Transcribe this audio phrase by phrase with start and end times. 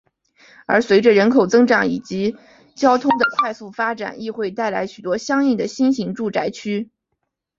[0.65, 2.35] 而随着人口增长以及
[2.73, 6.89] 交通的快速发展亦会带来许多相应的新型住宅区。